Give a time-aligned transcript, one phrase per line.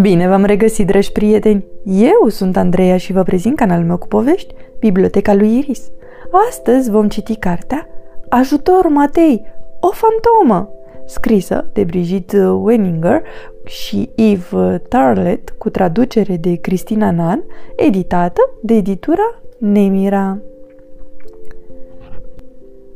[0.00, 1.64] Bine v-am regăsit, dragi prieteni!
[1.84, 5.90] Eu sunt Andreea și vă prezint canalul meu cu povești, Biblioteca lui Iris.
[6.48, 7.88] Astăzi vom citi cartea
[8.28, 9.46] Ajutor Matei,
[9.80, 10.72] o fantomă,
[11.06, 13.22] scrisă de Brigitte Wenninger
[13.64, 17.44] și Yves Tarlet, cu traducere de Cristina Nan,
[17.76, 20.38] editată de editura Nemira.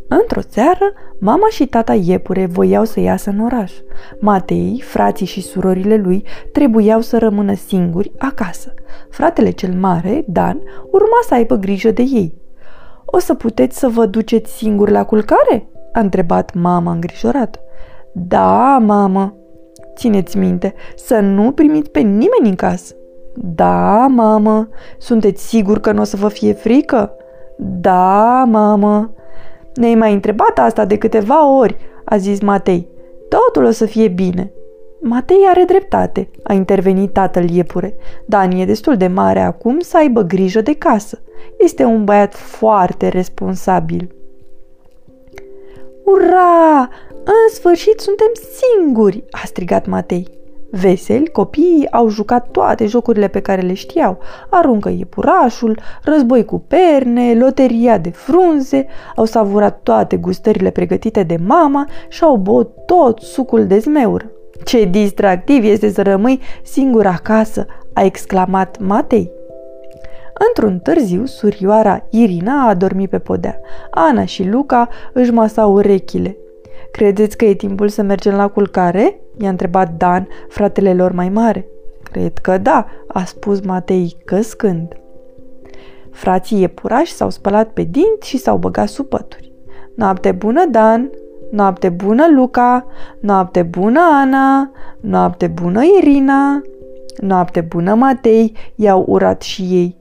[0.08, 3.72] Într-o seară, mama și tata iepure voiau să iasă în oraș.
[4.20, 8.74] Matei, frații și surorile lui trebuiau să rămână singuri acasă.
[9.10, 12.34] Fratele cel mare, Dan, urma să aibă grijă de ei.
[13.04, 17.58] O să puteți să vă duceți singuri la culcare?" a întrebat mama îngrijorată.
[18.12, 19.36] Da, mamă.
[19.96, 22.94] Țineți minte, să nu primiți pe nimeni în casă.
[23.34, 24.68] Da, mamă.
[24.98, 27.12] Sunteți sigur că nu o să vă fie frică?
[27.58, 29.12] Da, mamă.
[29.78, 32.88] Ne-ai mai întrebat asta de câteva ori, a zis Matei.
[33.28, 34.52] Totul o să fie bine.
[35.00, 37.96] Matei are dreptate, a intervenit tatăl iepure.
[38.26, 41.20] Dani e destul de mare acum să aibă grijă de casă.
[41.58, 44.14] Este un băiat foarte responsabil.
[46.04, 46.88] Ura!
[47.24, 50.28] În sfârșit suntem singuri!" a strigat Matei.
[50.70, 54.18] Veseli, copiii au jucat toate jocurile pe care le știau.
[54.50, 61.88] Aruncă iepurașul, război cu perne, loteria de frunze, au savurat toate gustările pregătite de mama
[62.08, 64.26] și au băut tot sucul de zmeur.
[64.64, 69.30] Ce distractiv este să rămâi singur acasă, a exclamat Matei.
[70.48, 73.60] Într-un târziu, surioara Irina a dormit pe podea.
[73.90, 76.36] Ana și Luca își masau urechile.
[76.90, 81.66] Credeți că e timpul să mergem la culcare?" I-a întrebat Dan, fratele lor mai mare.
[82.02, 84.96] Cred că da, a spus Matei căscând.
[86.10, 89.52] Frații iepurași s-au spălat pe dinți și s-au băgat sub pături.
[89.94, 91.10] Noapte bună, Dan!
[91.50, 92.86] Noapte bună, Luca!
[93.20, 94.70] Noapte bună, Ana!
[95.00, 96.62] Noapte bună, Irina!
[97.16, 98.56] Noapte bună, Matei!
[98.74, 99.96] I-au urat și ei.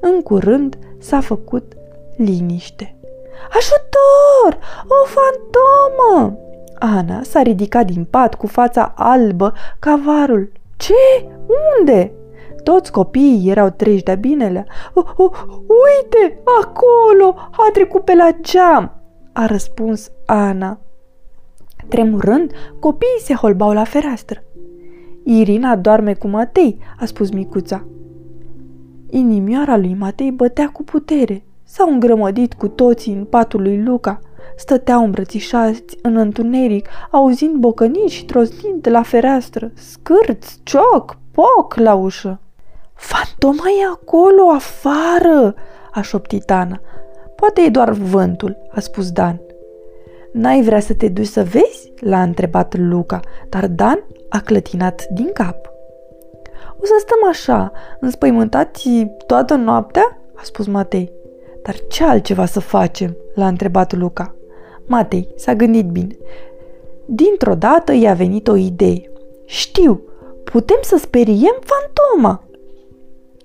[0.00, 1.72] În curând s-a făcut
[2.16, 2.96] liniște.
[3.50, 4.58] Ajutor!
[4.88, 6.38] O fantomă!
[6.84, 10.52] Ana s-a ridicat din pat cu fața albă ca varul.
[10.76, 11.28] Ce?
[11.78, 12.12] Unde?
[12.62, 14.66] Toți copiii erau treji de binele.
[14.94, 19.00] Oh, oh, uite, acolo, a trecut pe la geam,
[19.32, 20.78] a răspuns Ana.
[21.88, 24.42] Tremurând, copiii se holbau la fereastră.
[25.24, 27.84] Irina doarme cu Matei, a spus micuța.
[29.10, 31.44] Inimioara lui Matei bătea cu putere.
[31.62, 34.20] S-au îngrămădit cu toții în patul lui Luca.
[34.56, 41.94] Stăteau îmbrățișați în întuneric, auzind bocănii și trosnind de la fereastră, scârți, cioc, poc la
[41.94, 42.40] ușă.
[42.94, 45.54] Fantoma e acolo, afară,
[45.92, 46.80] a șoptit Ana.
[47.36, 49.40] Poate e doar vântul, a spus Dan.
[50.32, 51.92] N-ai vrea să te duci să vezi?
[52.00, 55.66] l-a întrebat Luca, dar Dan a clătinat din cap.
[56.78, 60.18] O să stăm așa, înspăimântați toată noaptea?
[60.34, 61.21] a spus Matei.
[61.62, 63.16] Dar ce altceva să facem?
[63.34, 64.34] l-a întrebat Luca.
[64.86, 66.16] Matei s-a gândit bine.
[67.06, 69.10] Dintr-o dată i-a venit o idee.
[69.44, 70.02] Știu,
[70.44, 72.44] putem să speriem fantoma.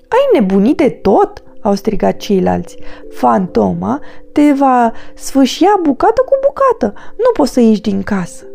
[0.08, 1.42] Ai nebunit de tot?
[1.62, 2.78] au strigat ceilalți.
[3.10, 4.00] Fantoma
[4.32, 7.00] te va sfâșia bucată cu bucată.
[7.18, 8.46] Nu poți să ieși din casă.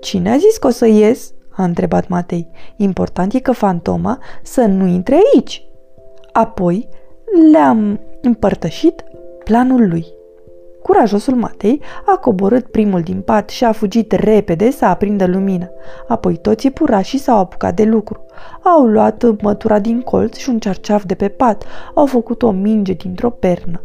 [0.00, 1.32] Cine a zis că o să ies?
[1.56, 2.48] a întrebat Matei.
[2.76, 5.66] Important e că fantoma să nu intre aici.
[6.32, 6.88] Apoi
[7.52, 9.04] le-am împărtășit
[9.44, 10.06] planul lui.
[10.82, 15.70] Curajosul Matei a coborât primul din pat și a fugit repede să aprindă lumină.
[16.08, 18.26] Apoi toți iepurașii s-au apucat de lucru.
[18.62, 21.64] Au luat mătura din colț și un cerceaf de pe pat.
[21.94, 23.82] Au făcut o minge dintr-o pernă.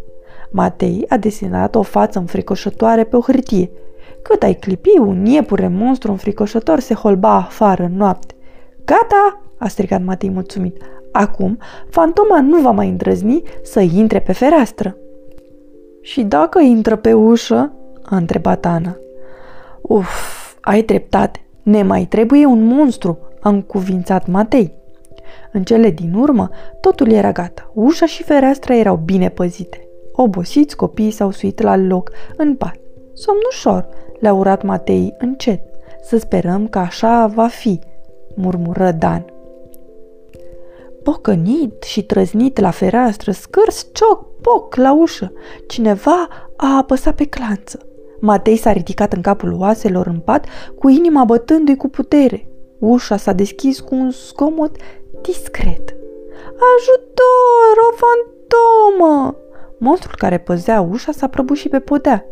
[0.52, 3.70] Matei a desenat o față înfricoșătoare pe o hârtie.
[4.22, 8.34] Cât ai clipi, un iepure monstru înfricoșător se holba afară în noapte.
[8.86, 10.78] Gata!" a strigat Matei mulțumit.
[11.12, 11.58] Acum,
[11.90, 14.97] fantoma nu va mai îndrăzni să intre pe fereastră.
[16.02, 17.74] Și dacă intră pe ușă?
[18.03, 18.97] a întrebat Ana.
[19.81, 20.09] Uf,
[20.62, 21.44] ai dreptate.
[21.63, 24.74] Ne mai trebuie un monstru, a încuvințat Matei.
[25.51, 26.50] În cele din urmă,
[26.81, 27.72] totul era gata.
[27.74, 29.88] Ușa și fereastra erau bine păzite.
[30.12, 32.75] Obosiți, copiii s-au suit la loc, în pat.
[33.13, 33.88] Somn ușor,
[34.19, 35.62] le-a urat Matei încet.
[36.01, 37.80] Să sperăm că așa va fi,
[38.36, 39.25] murmură Dan.
[41.10, 45.32] Pocănit și trăznit la fereastră, scârs, cioc, poc la ușă.
[45.68, 47.80] Cineva a apăsat pe clanță.
[48.20, 50.46] Matei s-a ridicat în capul oaselor în pat,
[50.78, 52.48] cu inima bătându-i cu putere.
[52.80, 54.76] Ușa s-a deschis cu un scomot
[55.22, 55.96] discret.
[56.76, 59.36] Ajutor, o fantomă!
[59.80, 62.26] Monstrul care păzea ușa s-a prăbușit pe podea.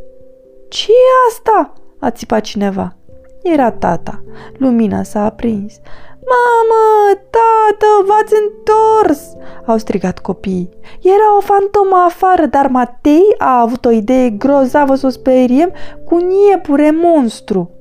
[0.70, 2.96] ce e asta?" a țipat cineva.
[3.44, 4.24] Era tata.
[4.58, 5.80] Lumina s-a aprins.
[6.34, 9.22] Mamă, tată, v-ați întors!
[9.66, 10.70] Au strigat copiii.
[11.02, 15.72] Era o fantomă afară, dar Matei a avut o idee grozavă să o speriem
[16.06, 17.72] cu un iepure monstru.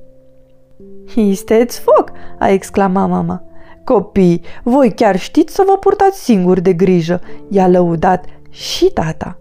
[1.15, 3.43] Isteți foc, a exclamat mama.
[3.83, 9.37] Copii, voi chiar știți să vă purtați singuri de grijă, i-a lăudat și tata.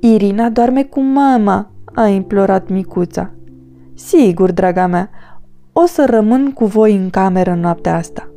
[0.00, 3.30] Irina doarme cu mama, a implorat micuța.
[3.94, 5.10] Sigur, draga mea,
[5.72, 8.30] o să rămân cu voi în cameră noaptea asta.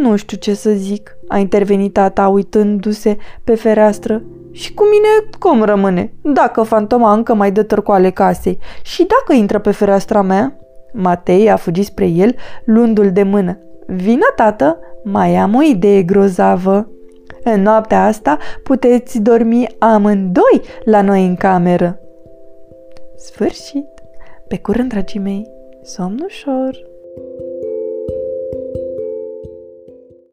[0.00, 4.22] Nu știu ce să zic, a intervenit tata uitându-se pe fereastră.
[4.52, 6.12] Și cu mine cum rămâne?
[6.22, 10.58] Dacă fantoma încă mai dă târcoale casei și dacă intră pe fereastra mea?
[10.92, 12.34] Matei a fugit spre el,
[12.64, 13.58] luându-l de mână.
[13.86, 16.88] Vină, tată, mai am o idee grozavă.
[17.44, 22.00] În noaptea asta puteți dormi amândoi la noi în cameră.
[23.16, 23.86] Sfârșit!
[24.48, 25.59] Pe curând, dragii mei!
[25.84, 26.76] Som og sjor.